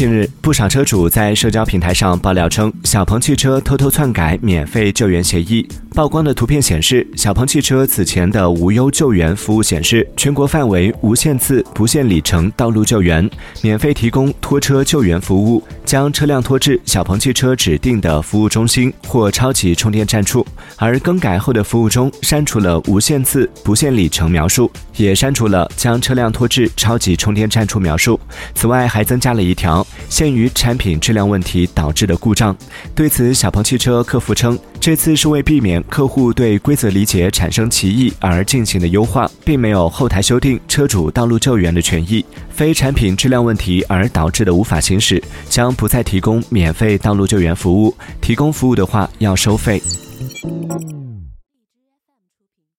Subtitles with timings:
[0.00, 5.68] 近日，不少车主在社交平台上爆料称，小鹏汽车偷偷篡改免费救援协议。
[5.92, 13.28] 曝光的图片显示，小鹏汽车此前的无忧救援服务显示，全国范围无限次、不限里程道路救援，
[13.60, 20.46] 免费提供拖车救援服务，将车辆拖至小鹏汽车指定的服务中心或超级充电站处。
[20.76, 28.18] 而更改后的服务中删除了无限次、不限里程描述，也删除了将车辆拖至超级充电站处描述。
[28.54, 29.84] 此外，还增加了一条。
[30.10, 32.54] 限于产品质量问题导致的故障。
[32.94, 42.22] 对此，小鹏汽车客服称，这次是为避免客户对规则理解产生歧义而进行的优化，并没有后台修订车主道路救援的权益。
[42.50, 47.96] 非产品质量问题而导致的无法行驶，将不再提供免费道路救援服务。
[48.20, 49.80] 提供服务的话，要收费。